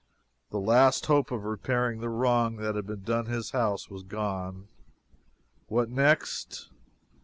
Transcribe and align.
The 0.49 0.57
last 0.59 1.05
hope 1.05 1.29
of 1.29 1.43
repairing 1.43 1.99
the 1.99 2.09
wrong 2.09 2.55
that 2.55 2.73
had 2.73 2.87
been 2.87 3.03
done 3.03 3.27
his 3.27 3.51
house 3.51 3.87
was 3.87 4.01
gone. 4.01 4.67
What 5.67 5.91
next? 5.91 6.71